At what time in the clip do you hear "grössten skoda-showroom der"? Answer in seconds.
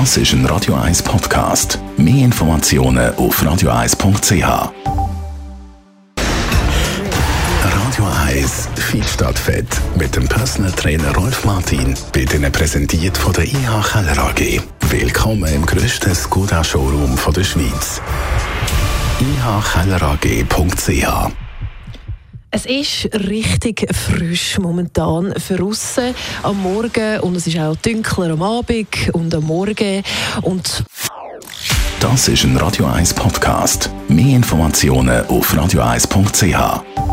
15.64-17.44